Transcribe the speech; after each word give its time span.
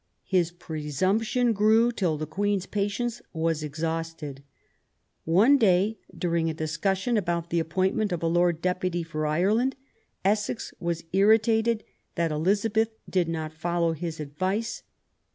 His 0.25 0.49
.presumption 0.49 1.53
grew 1.53 1.91
till 1.91 2.17
the 2.17 2.25
Queen's 2.25 2.65
patience 2.65 3.21
was 3.33 3.61
exhausted. 3.61 4.41
One 5.25 5.59
day, 5.59 5.99
during 6.17 6.49
a 6.49 6.55
discussion 6.55 7.17
about 7.17 7.51
the 7.51 7.59
appointment 7.59 8.11
of 8.11 8.23
a 8.23 8.27
Lord 8.27 8.63
Deputy 8.63 9.03
for 9.03 9.27
Ireland, 9.27 9.75
Essex 10.25 10.73
was 10.79 11.03
irritated 11.13 11.83
that 12.15 12.31
Elizabeth 12.31 12.89
did 13.07 13.29
not 13.29 13.53
follow 13.53 13.91
his 13.93 14.19
advice. 14.19 14.81